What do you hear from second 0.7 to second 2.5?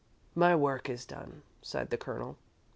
is done," sighed the Colonel.